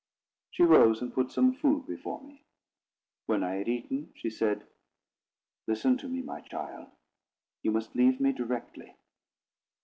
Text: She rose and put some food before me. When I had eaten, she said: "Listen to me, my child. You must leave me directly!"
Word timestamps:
She 0.49 0.63
rose 0.63 0.99
and 0.99 1.13
put 1.13 1.31
some 1.31 1.53
food 1.53 1.85
before 1.85 2.23
me. 2.23 2.43
When 3.27 3.43
I 3.43 3.57
had 3.57 3.69
eaten, 3.69 4.11
she 4.15 4.31
said: 4.31 4.65
"Listen 5.67 5.95
to 5.99 6.07
me, 6.09 6.23
my 6.23 6.41
child. 6.41 6.89
You 7.61 7.69
must 7.69 7.93
leave 7.95 8.19
me 8.19 8.31
directly!" 8.31 8.95